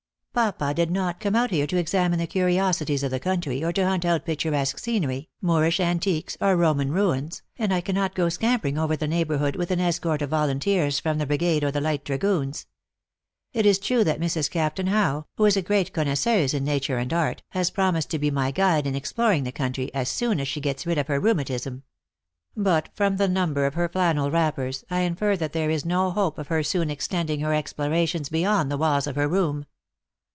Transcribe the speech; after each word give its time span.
Papa 0.33 0.73
did 0.73 0.89
not 0.91 1.19
come 1.19 1.35
out 1.35 1.51
here 1.51 1.67
to 1.67 1.75
examine 1.75 2.17
the 2.17 2.25
curiosities 2.25 3.03
of 3.03 3.11
the 3.11 3.19
coun 3.19 3.41
try, 3.41 3.61
or 3.65 3.73
to 3.73 3.85
hunt 3.85 4.05
out 4.05 4.23
picturesque 4.23 4.79
scenery, 4.79 5.27
Moorish 5.41 5.81
anti 5.81 6.11
THE 6.11 6.19
ACTKESS 6.23 6.35
IN 6.35 6.39
HIGH 6.39 6.45
LIFE. 6.45 6.53
83 6.53 6.55
quities, 6.55 6.55
or 6.55 6.61
Roman 6.61 6.91
ruins, 6.93 7.41
and 7.59 7.73
I 7.73 7.81
cannot 7.81 8.15
go 8.15 8.29
scampering 8.29 8.77
over 8.77 8.95
the 8.95 9.09
neighborhood 9.09 9.57
with 9.57 9.71
an 9.71 9.81
escort 9.81 10.21
of 10.21 10.29
volunteers 10.29 11.01
from 11.01 11.17
the 11.17 11.25
brigade 11.25 11.65
or 11.65 11.71
the 11.71 11.81
Light 11.81 12.05
Dragoons. 12.05 12.65
It 13.51 13.65
is 13.65 13.77
true 13.77 14.05
that 14.05 14.21
Mrs. 14.21 14.49
Captain 14.49 14.87
Howe, 14.87 15.25
who 15.35 15.43
is 15.43 15.57
a 15.57 15.61
great 15.61 15.91
connoisseuse 15.91 16.53
in 16.53 16.63
nature 16.63 16.97
and 16.97 17.11
art, 17.11 17.43
has 17.49 17.69
promised 17.69 18.09
to 18.11 18.17
be 18.17 18.31
my 18.31 18.51
guide 18.51 18.87
in 18.87 18.95
ex 18.95 19.11
ploring 19.11 19.43
the 19.43 19.51
country 19.51 19.93
as 19.93 20.07
soon 20.07 20.39
as 20.39 20.47
she 20.47 20.61
gets 20.61 20.87
rid 20.87 20.97
of 20.97 21.07
her 21.07 21.19
rheumatism. 21.19 21.83
But 22.55 22.87
from 22.93 23.17
the 23.17 23.27
number 23.27 23.65
of 23.65 23.73
her 23.73 23.89
flannel 23.89 24.31
wrappers, 24.31 24.85
I 24.89 25.01
infer 25.01 25.35
that 25.35 25.51
there 25.51 25.69
is 25.69 25.83
no 25.83 26.09
hope 26.09 26.37
of 26.39 26.47
her 26.47 26.63
soon 26.63 26.89
extending 26.89 27.41
her 27.41 27.53
explorations 27.53 28.29
beyond 28.29 28.71
the 28.71 28.77
walls 28.77 29.07
of 29.07 29.17
her 29.17 29.27
room." 29.27 29.65